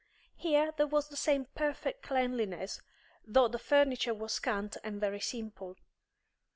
Here 0.35 0.71
there 0.77 0.87
was 0.87 1.09
the 1.09 1.15
same 1.15 1.45
perfect 1.53 2.01
cleanliness, 2.01 2.81
though 3.23 3.47
the 3.47 3.59
furniture 3.59 4.15
was 4.15 4.33
scant 4.33 4.77
and 4.83 4.99
very 4.99 5.19
simple. 5.21 5.77